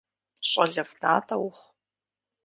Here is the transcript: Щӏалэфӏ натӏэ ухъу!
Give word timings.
Щӏалэфӏ 0.49 0.95
натӏэ 1.01 1.35
ухъу! 1.45 1.65